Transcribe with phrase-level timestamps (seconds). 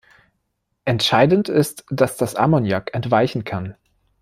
[0.83, 3.75] Entscheidend ist, dass das Ammoniak entweichen kann.